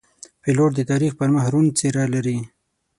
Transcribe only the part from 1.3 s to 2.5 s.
مخ روڼ څېره لري.